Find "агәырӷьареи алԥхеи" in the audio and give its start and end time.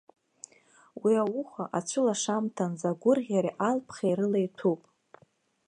2.93-4.15